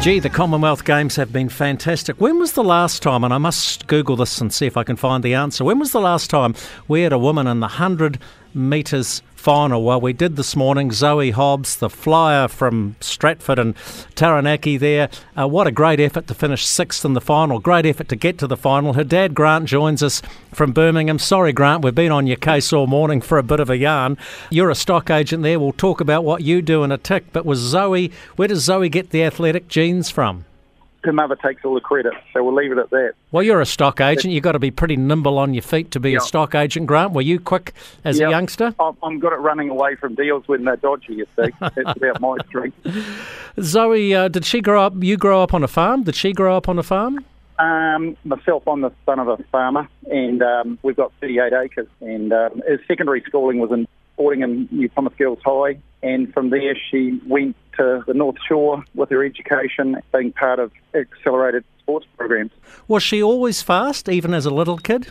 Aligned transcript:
Gee, 0.00 0.20
the 0.20 0.30
Commonwealth 0.30 0.84
Games 0.84 1.16
have 1.16 1.32
been 1.32 1.48
fantastic. 1.48 2.20
When 2.20 2.38
was 2.38 2.52
the 2.52 2.62
last 2.62 3.02
time, 3.02 3.24
and 3.24 3.34
I 3.34 3.38
must 3.38 3.88
Google 3.88 4.14
this 4.14 4.40
and 4.40 4.52
see 4.52 4.64
if 4.64 4.76
I 4.76 4.84
can 4.84 4.94
find 4.94 5.24
the 5.24 5.34
answer, 5.34 5.64
when 5.64 5.80
was 5.80 5.90
the 5.90 6.00
last 6.00 6.30
time 6.30 6.54
we 6.86 7.02
had 7.02 7.12
a 7.12 7.18
woman 7.18 7.48
in 7.48 7.58
the 7.58 7.66
100 7.66 8.20
metres 8.54 9.22
final. 9.38 9.84
Well, 9.84 10.00
we 10.00 10.12
did 10.12 10.36
this 10.36 10.56
morning. 10.56 10.90
Zoe 10.90 11.30
Hobbs, 11.30 11.76
the 11.76 11.88
flyer 11.88 12.48
from 12.48 12.96
Stratford 13.00 13.58
and 13.58 13.76
Taranaki 14.16 14.76
there. 14.76 15.08
Uh, 15.38 15.46
what 15.46 15.68
a 15.68 15.70
great 15.70 16.00
effort 16.00 16.26
to 16.26 16.34
finish 16.34 16.66
sixth 16.66 17.04
in 17.04 17.14
the 17.14 17.20
final. 17.20 17.60
Great 17.60 17.86
effort 17.86 18.08
to 18.08 18.16
get 18.16 18.36
to 18.38 18.46
the 18.46 18.56
final. 18.56 18.94
Her 18.94 19.04
dad, 19.04 19.34
Grant, 19.34 19.66
joins 19.66 20.02
us 20.02 20.20
from 20.52 20.72
Birmingham. 20.72 21.20
Sorry, 21.20 21.52
Grant, 21.52 21.84
we've 21.84 21.94
been 21.94 22.12
on 22.12 22.26
your 22.26 22.36
case 22.36 22.72
all 22.72 22.88
morning 22.88 23.20
for 23.20 23.38
a 23.38 23.44
bit 23.44 23.60
of 23.60 23.70
a 23.70 23.76
yarn. 23.76 24.18
You're 24.50 24.70
a 24.70 24.74
stock 24.74 25.08
agent 25.08 25.44
there. 25.44 25.60
We'll 25.60 25.72
talk 25.72 26.00
about 26.00 26.24
what 26.24 26.42
you 26.42 26.60
do 26.60 26.82
in 26.82 26.90
a 26.90 26.98
tick. 26.98 27.32
But 27.32 27.46
was 27.46 27.60
Zoe, 27.60 28.10
where 28.36 28.48
does 28.48 28.64
Zoe 28.64 28.88
get 28.88 29.10
the 29.10 29.22
athletic 29.22 29.68
genes 29.68 30.10
from? 30.10 30.46
Her 31.04 31.12
mother 31.12 31.36
takes 31.36 31.64
all 31.64 31.74
the 31.74 31.80
credit, 31.80 32.12
so 32.32 32.42
we'll 32.42 32.54
leave 32.54 32.72
it 32.72 32.78
at 32.78 32.90
that. 32.90 33.14
Well, 33.30 33.42
you're 33.42 33.60
a 33.60 33.66
stock 33.66 34.00
agent. 34.00 34.32
You've 34.34 34.42
got 34.42 34.52
to 34.52 34.58
be 34.58 34.70
pretty 34.70 34.96
nimble 34.96 35.38
on 35.38 35.54
your 35.54 35.62
feet 35.62 35.90
to 35.92 36.00
be 36.00 36.14
a 36.14 36.20
stock 36.20 36.54
agent, 36.54 36.86
Grant. 36.86 37.12
Were 37.12 37.22
you 37.22 37.38
quick 37.38 37.72
as 38.04 38.18
a 38.18 38.28
youngster? 38.28 38.74
I'm 39.02 39.20
good 39.20 39.32
at 39.32 39.40
running 39.40 39.70
away 39.70 39.94
from 39.94 40.14
deals 40.14 40.46
when 40.48 40.64
they're 40.64 40.76
dodgy, 40.76 41.14
you 41.14 41.26
see. 41.36 41.50
That's 41.60 41.96
about 41.96 42.20
my 42.20 42.36
strength. 42.46 42.76
Zoe, 43.60 44.14
uh, 44.14 44.28
did 44.28 44.44
she 44.44 44.60
grow 44.60 44.82
up, 44.82 44.94
you 45.02 45.16
grow 45.16 45.42
up 45.42 45.54
on 45.54 45.62
a 45.62 45.68
farm? 45.68 46.02
Did 46.02 46.16
she 46.16 46.32
grow 46.32 46.56
up 46.56 46.68
on 46.68 46.78
a 46.78 46.82
farm? 46.82 47.24
Um, 47.58 48.16
myself, 48.24 48.66
I'm 48.68 48.82
the 48.82 48.92
son 49.04 49.18
of 49.18 49.28
a 49.28 49.36
farmer, 49.50 49.88
and 50.10 50.42
um, 50.42 50.78
we've 50.82 50.96
got 50.96 51.12
38 51.20 51.52
acres. 51.52 51.88
And 52.00 52.32
um, 52.32 52.62
his 52.68 52.78
secondary 52.86 53.22
schooling 53.26 53.58
was 53.58 53.72
in 53.72 53.88
Fordingham 54.16 54.68
New 54.70 54.88
Plymouth 54.88 55.16
Girls 55.16 55.40
High, 55.44 55.78
and 56.02 56.32
from 56.32 56.50
there 56.50 56.76
she 56.90 57.20
went 57.26 57.56
to 57.76 58.02
the 58.06 58.14
North 58.14 58.36
Shore 58.46 58.84
with 58.94 59.10
her 59.10 59.24
education, 59.24 59.96
being 60.12 60.32
part 60.32 60.58
of 60.58 60.72
accelerated 60.94 61.64
sports 61.80 62.06
programs. 62.16 62.50
Was 62.86 63.02
she 63.02 63.22
always 63.22 63.62
fast, 63.62 64.08
even 64.08 64.34
as 64.34 64.46
a 64.46 64.50
little 64.50 64.78
kid? 64.78 65.10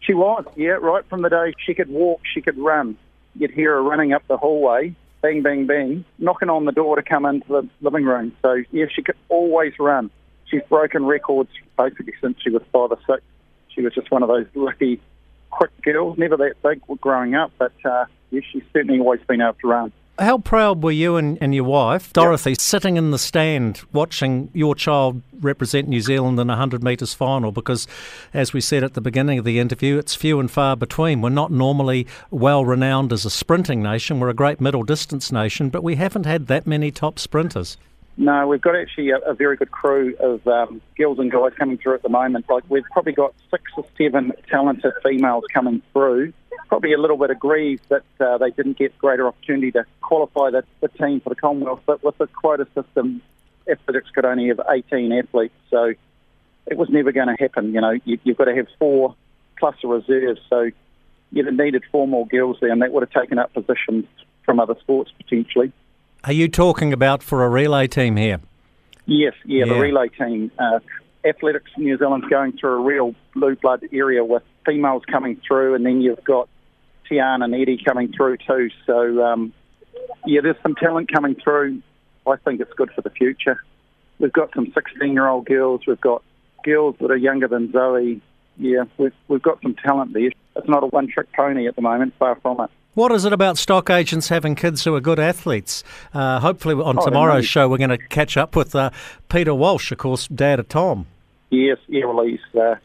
She 0.00 0.14
was, 0.14 0.44
yeah, 0.56 0.72
right 0.80 1.04
from 1.06 1.22
the 1.22 1.30
day 1.30 1.54
she 1.64 1.74
could 1.74 1.88
walk, 1.88 2.20
she 2.32 2.40
could 2.40 2.58
run. 2.58 2.96
You'd 3.36 3.50
hear 3.50 3.72
her 3.74 3.82
running 3.82 4.12
up 4.12 4.26
the 4.28 4.36
hallway, 4.36 4.94
bang, 5.22 5.42
bang, 5.42 5.66
bang, 5.66 6.04
knocking 6.18 6.50
on 6.50 6.66
the 6.66 6.72
door 6.72 6.96
to 6.96 7.02
come 7.02 7.24
into 7.24 7.48
the 7.48 7.68
living 7.80 8.04
room. 8.04 8.32
So, 8.42 8.62
yeah, 8.70 8.86
she 8.94 9.02
could 9.02 9.16
always 9.28 9.72
run. 9.78 10.10
She's 10.46 10.62
broken 10.68 11.04
records 11.04 11.50
basically 11.76 12.12
since 12.20 12.36
she 12.42 12.50
was 12.50 12.62
five 12.72 12.92
or 12.92 12.98
six. 13.06 13.22
She 13.68 13.80
was 13.80 13.94
just 13.94 14.10
one 14.10 14.22
of 14.22 14.28
those 14.28 14.46
lucky, 14.54 15.00
quick 15.50 15.70
girls, 15.82 16.16
never 16.18 16.36
that 16.36 16.62
big 16.62 16.80
growing 17.00 17.34
up, 17.34 17.50
but 17.58 17.72
uh, 17.84 18.04
yeah, 18.30 18.40
she's 18.52 18.62
certainly 18.72 19.00
always 19.00 19.20
been 19.26 19.40
able 19.40 19.54
to 19.54 19.68
run. 19.68 19.92
How 20.18 20.38
proud 20.38 20.84
were 20.84 20.92
you 20.92 21.16
and, 21.16 21.38
and 21.40 21.52
your 21.52 21.64
wife, 21.64 22.12
Dorothy, 22.12 22.50
yep. 22.50 22.60
sitting 22.60 22.96
in 22.96 23.10
the 23.10 23.18
stand 23.18 23.82
watching 23.92 24.48
your 24.52 24.76
child 24.76 25.22
represent 25.40 25.88
New 25.88 26.00
Zealand 26.00 26.38
in 26.38 26.48
a 26.48 26.52
100 26.52 26.84
metres 26.84 27.14
final? 27.14 27.50
Because, 27.50 27.88
as 28.32 28.52
we 28.52 28.60
said 28.60 28.84
at 28.84 28.94
the 28.94 29.00
beginning 29.00 29.40
of 29.40 29.44
the 29.44 29.58
interview, 29.58 29.98
it's 29.98 30.14
few 30.14 30.38
and 30.38 30.48
far 30.48 30.76
between. 30.76 31.20
We're 31.20 31.30
not 31.30 31.50
normally 31.50 32.06
well 32.30 32.64
renowned 32.64 33.12
as 33.12 33.24
a 33.24 33.30
sprinting 33.30 33.82
nation, 33.82 34.20
we're 34.20 34.28
a 34.28 34.34
great 34.34 34.60
middle 34.60 34.84
distance 34.84 35.32
nation, 35.32 35.68
but 35.68 35.82
we 35.82 35.96
haven't 35.96 36.26
had 36.26 36.46
that 36.46 36.64
many 36.64 36.92
top 36.92 37.18
sprinters. 37.18 37.76
No, 38.16 38.46
we've 38.46 38.60
got 38.60 38.76
actually 38.76 39.10
a, 39.10 39.18
a 39.18 39.34
very 39.34 39.56
good 39.56 39.72
crew 39.72 40.14
of 40.20 40.46
um, 40.46 40.80
girls 40.96 41.18
and 41.18 41.32
guys 41.32 41.52
coming 41.58 41.76
through 41.76 41.94
at 41.94 42.02
the 42.02 42.08
moment. 42.08 42.46
Like 42.48 42.62
we've 42.68 42.84
probably 42.92 43.12
got 43.12 43.34
six 43.50 43.64
or 43.76 43.84
seven 43.98 44.32
talented 44.48 44.92
females 45.02 45.42
coming 45.52 45.82
through 45.92 46.32
probably 46.74 46.92
a 46.92 46.98
little 46.98 47.16
bit 47.16 47.30
aggrieved 47.30 47.88
that 47.88 48.02
uh, 48.18 48.36
they 48.36 48.50
didn't 48.50 48.76
get 48.76 48.98
greater 48.98 49.28
opportunity 49.28 49.70
to 49.70 49.86
qualify 50.00 50.50
the, 50.50 50.64
the 50.80 50.88
team 50.88 51.20
for 51.20 51.28
the 51.28 51.36
Commonwealth. 51.36 51.82
But 51.86 52.02
with 52.02 52.18
the 52.18 52.26
quota 52.26 52.66
system, 52.74 53.22
athletics 53.70 54.10
could 54.12 54.24
only 54.24 54.48
have 54.48 54.60
18 54.68 55.12
athletes, 55.12 55.54
so 55.70 55.94
it 56.66 56.76
was 56.76 56.88
never 56.88 57.12
going 57.12 57.28
to 57.28 57.36
happen. 57.38 57.72
You 57.72 57.80
know, 57.80 57.92
you, 58.04 58.18
you've 58.24 58.36
got 58.36 58.46
to 58.46 58.56
have 58.56 58.66
four 58.76 59.14
plus 59.56 59.76
a 59.84 59.86
reserve, 59.86 60.38
so 60.50 60.68
you'd 61.30 61.46
have 61.46 61.54
needed 61.54 61.84
four 61.92 62.08
more 62.08 62.26
girls 62.26 62.56
there, 62.60 62.72
and 62.72 62.82
that 62.82 62.90
would 62.90 63.04
have 63.08 63.22
taken 63.22 63.38
up 63.38 63.52
positions 63.54 64.06
from 64.44 64.58
other 64.58 64.74
sports 64.80 65.12
potentially. 65.16 65.72
Are 66.24 66.32
you 66.32 66.48
talking 66.48 66.92
about 66.92 67.22
for 67.22 67.44
a 67.44 67.48
relay 67.48 67.86
team 67.86 68.16
here? 68.16 68.40
Yes, 69.06 69.34
yeah, 69.44 69.64
yeah. 69.64 69.72
the 69.72 69.78
relay 69.78 70.08
team. 70.08 70.50
Uh, 70.58 70.80
Athletics 71.24 71.70
New 71.78 71.96
Zealand's 71.98 72.26
going 72.26 72.58
through 72.58 72.80
a 72.80 72.80
real 72.80 73.14
blue 73.32 73.54
blood 73.54 73.84
area 73.92 74.24
with 74.24 74.42
females 74.66 75.04
coming 75.08 75.40
through, 75.46 75.76
and 75.76 75.86
then 75.86 76.00
you've 76.00 76.24
got 76.24 76.48
Tiana 77.10 77.44
and 77.44 77.54
Eddie 77.54 77.82
coming 77.84 78.12
through 78.12 78.38
too. 78.38 78.70
So, 78.86 79.24
um, 79.24 79.52
yeah, 80.26 80.40
there's 80.42 80.56
some 80.62 80.74
talent 80.74 81.12
coming 81.12 81.34
through. 81.34 81.82
I 82.26 82.36
think 82.36 82.60
it's 82.60 82.72
good 82.74 82.90
for 82.94 83.02
the 83.02 83.10
future. 83.10 83.62
We've 84.18 84.32
got 84.32 84.54
some 84.54 84.72
16 84.72 85.12
year 85.12 85.28
old 85.28 85.46
girls. 85.46 85.82
We've 85.86 86.00
got 86.00 86.22
girls 86.64 86.96
that 87.00 87.10
are 87.10 87.16
younger 87.16 87.48
than 87.48 87.72
Zoe. 87.72 88.20
Yeah, 88.56 88.84
we've, 88.98 89.12
we've 89.28 89.42
got 89.42 89.60
some 89.62 89.74
talent 89.74 90.12
there. 90.12 90.30
It's 90.56 90.68
not 90.68 90.82
a 90.82 90.86
one 90.86 91.08
trick 91.08 91.32
pony 91.32 91.66
at 91.66 91.76
the 91.76 91.82
moment, 91.82 92.14
far 92.18 92.36
from 92.36 92.60
it. 92.60 92.70
What 92.94 93.10
is 93.10 93.24
it 93.24 93.32
about 93.32 93.58
stock 93.58 93.90
agents 93.90 94.28
having 94.28 94.54
kids 94.54 94.84
who 94.84 94.94
are 94.94 95.00
good 95.00 95.18
athletes? 95.18 95.82
Uh, 96.12 96.38
hopefully, 96.38 96.76
on 96.76 96.96
oh, 96.96 97.04
tomorrow's 97.04 97.44
show, 97.44 97.68
we're 97.68 97.78
going 97.78 97.90
to 97.90 97.98
catch 97.98 98.36
up 98.36 98.54
with 98.54 98.72
uh, 98.76 98.90
Peter 99.28 99.52
Walsh, 99.52 99.90
of 99.90 99.98
course, 99.98 100.28
dad 100.28 100.60
of 100.60 100.68
Tom. 100.68 101.06
Yes, 101.50 101.78
yeah, 101.88 102.04
well, 102.04 102.24
he's 102.24 102.38
uh, 102.54 102.76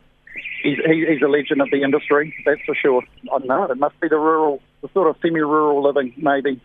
he's, 0.63 0.77
he's 0.85 1.21
a 1.21 1.27
legend 1.27 1.61
of 1.61 1.69
the 1.71 1.83
industry, 1.83 2.33
that's 2.45 2.61
for 2.65 2.75
sure. 2.75 3.03
I 3.33 3.39
don't 3.39 3.47
know, 3.47 3.63
it 3.65 3.77
must 3.77 3.99
be 3.99 4.07
the 4.07 4.17
rural, 4.17 4.61
the 4.81 4.89
sort 4.93 5.09
of 5.09 5.15
semi-rural 5.21 5.83
living, 5.83 6.13
maybe. 6.17 6.61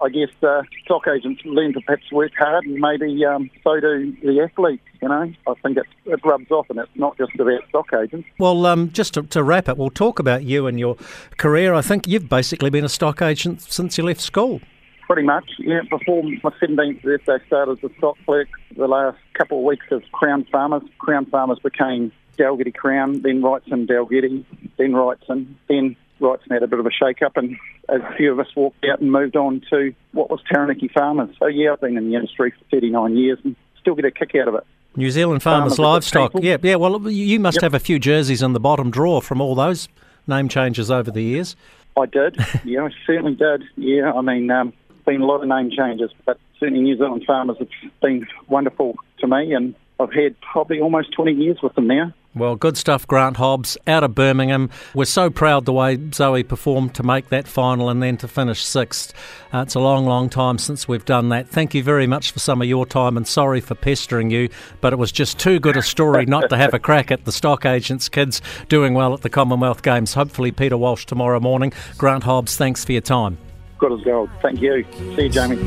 I 0.00 0.08
guess 0.10 0.28
uh, 0.42 0.62
stock 0.84 1.08
agents 1.08 1.42
learn 1.44 1.72
to 1.72 1.80
perhaps 1.80 2.12
work 2.12 2.30
hard, 2.38 2.64
and 2.64 2.76
maybe 2.76 3.24
um, 3.24 3.50
so 3.64 3.80
do 3.80 4.14
the 4.22 4.40
athletes. 4.40 4.84
You 5.02 5.08
know, 5.08 5.32
I 5.46 5.54
think 5.62 5.76
it, 5.76 5.86
it 6.06 6.20
rubs 6.24 6.50
off, 6.50 6.70
and 6.70 6.78
it's 6.78 6.90
not 6.94 7.18
just 7.18 7.32
about 7.34 7.68
stock 7.68 7.92
agents. 7.92 8.28
Well, 8.38 8.64
um, 8.66 8.92
just 8.92 9.14
to, 9.14 9.22
to, 9.24 9.42
wrap 9.42 9.68
it, 9.68 9.76
we'll 9.76 9.90
talk 9.90 10.20
about 10.20 10.44
you 10.44 10.68
and 10.68 10.78
your 10.78 10.96
career. 11.36 11.74
I 11.74 11.82
think 11.82 12.06
you've 12.06 12.28
basically 12.28 12.70
been 12.70 12.84
a 12.84 12.88
stock 12.88 13.20
agent 13.22 13.62
since 13.62 13.98
you 13.98 14.04
left 14.04 14.20
school. 14.20 14.60
Pretty 15.08 15.22
much, 15.22 15.50
yeah. 15.58 15.80
Before 15.90 16.22
my 16.22 16.50
17th 16.50 17.02
birthday, 17.02 17.32
I 17.32 17.46
started 17.46 17.78
as 17.82 17.90
a 17.90 17.94
stock 17.96 18.16
clerk. 18.24 18.48
The 18.76 18.86
last 18.86 19.18
couple 19.34 19.58
of 19.58 19.64
weeks 19.64 19.86
as 19.90 20.02
Crown 20.12 20.46
Farmers. 20.52 20.82
Crown 20.98 21.26
Farmers 21.26 21.58
became 21.60 22.12
Dalgety 22.38 22.74
Crown, 22.74 23.22
then 23.22 23.42
Wrightson 23.42 23.86
Dalgety, 23.88 24.44
then 24.76 24.92
Wrightson, 24.92 25.54
then 25.68 25.96
Wrightson 26.20 26.50
had 26.50 26.62
a 26.62 26.66
bit 26.66 26.78
of 26.78 26.86
a 26.86 26.90
shake-up 26.90 27.36
and 27.36 27.56
a 27.88 28.16
few 28.16 28.32
of 28.32 28.40
us 28.40 28.48
walked 28.56 28.84
out 28.90 29.00
and 29.00 29.10
moved 29.10 29.36
on 29.36 29.62
to 29.70 29.94
what 30.12 30.30
was 30.30 30.40
Taranaki 30.50 30.88
Farmers. 30.88 31.30
So 31.38 31.46
yeah, 31.46 31.72
I've 31.72 31.80
been 31.80 31.96
in 31.96 32.08
the 32.08 32.16
industry 32.16 32.52
for 32.52 32.64
39 32.70 33.16
years 33.16 33.38
and 33.44 33.56
still 33.80 33.94
get 33.94 34.04
a 34.04 34.10
kick 34.10 34.34
out 34.34 34.48
of 34.48 34.54
it. 34.54 34.66
New 34.96 35.10
Zealand 35.10 35.42
Farmers, 35.42 35.76
farmers 35.76 36.10
Livestock. 36.10 36.32
Yeah, 36.42 36.56
yeah. 36.62 36.74
Well, 36.74 37.08
you 37.10 37.38
must 37.38 37.56
yep. 37.56 37.62
have 37.62 37.74
a 37.74 37.78
few 37.78 37.98
jerseys 37.98 38.42
in 38.42 38.52
the 38.52 38.60
bottom 38.60 38.90
drawer 38.90 39.22
from 39.22 39.40
all 39.40 39.54
those 39.54 39.88
name 40.26 40.48
changes 40.48 40.90
over 40.90 41.10
the 41.10 41.22
years. 41.22 41.56
I 41.96 42.06
did. 42.06 42.36
yeah, 42.64 42.84
I 42.84 42.90
certainly 43.06 43.34
did. 43.34 43.64
Yeah, 43.76 44.12
I 44.12 44.20
mean, 44.22 44.50
um, 44.50 44.72
been 45.06 45.22
a 45.22 45.26
lot 45.26 45.42
of 45.42 45.48
name 45.48 45.70
changes, 45.70 46.10
but 46.26 46.38
certainly 46.58 46.82
New 46.82 46.96
Zealand 46.96 47.24
Farmers 47.26 47.56
have 47.58 47.68
been 48.02 48.26
wonderful 48.48 48.96
to 49.20 49.26
me, 49.26 49.54
and 49.54 49.74
I've 49.98 50.12
had 50.12 50.38
probably 50.40 50.80
almost 50.80 51.12
20 51.12 51.32
years 51.32 51.58
with 51.62 51.74
them 51.74 51.86
now. 51.86 52.12
Well, 52.38 52.54
good 52.54 52.76
stuff, 52.76 53.04
Grant 53.04 53.36
Hobbs, 53.36 53.76
out 53.88 54.04
of 54.04 54.14
Birmingham. 54.14 54.70
We're 54.94 55.06
so 55.06 55.28
proud 55.28 55.64
the 55.64 55.72
way 55.72 55.98
Zoe 56.14 56.44
performed 56.44 56.94
to 56.94 57.02
make 57.02 57.30
that 57.30 57.48
final 57.48 57.90
and 57.90 58.00
then 58.00 58.16
to 58.18 58.28
finish 58.28 58.64
sixth. 58.64 59.12
Uh, 59.52 59.62
it's 59.62 59.74
a 59.74 59.80
long, 59.80 60.06
long 60.06 60.28
time 60.28 60.58
since 60.58 60.86
we've 60.86 61.04
done 61.04 61.30
that. 61.30 61.48
Thank 61.48 61.74
you 61.74 61.82
very 61.82 62.06
much 62.06 62.30
for 62.30 62.38
some 62.38 62.62
of 62.62 62.68
your 62.68 62.86
time 62.86 63.16
and 63.16 63.26
sorry 63.26 63.60
for 63.60 63.74
pestering 63.74 64.30
you, 64.30 64.48
but 64.80 64.92
it 64.92 64.96
was 64.96 65.10
just 65.10 65.40
too 65.40 65.58
good 65.58 65.76
a 65.76 65.82
story 65.82 66.26
not 66.26 66.48
to 66.50 66.56
have 66.56 66.74
a 66.74 66.78
crack 66.78 67.10
at 67.10 67.24
the 67.24 67.32
stock 67.32 67.66
agents' 67.66 68.08
kids 68.08 68.40
doing 68.68 68.94
well 68.94 69.12
at 69.14 69.22
the 69.22 69.30
Commonwealth 69.30 69.82
Games. 69.82 70.14
Hopefully, 70.14 70.52
Peter 70.52 70.76
Walsh 70.76 71.06
tomorrow 71.06 71.40
morning. 71.40 71.72
Grant 71.96 72.22
Hobbs, 72.22 72.56
thanks 72.56 72.84
for 72.84 72.92
your 72.92 73.00
time. 73.00 73.36
Good 73.78 73.92
as 73.92 74.00
gold. 74.02 74.30
Thank 74.42 74.60
you. 74.60 74.84
See 75.16 75.24
you, 75.24 75.28
Jamie. 75.28 75.58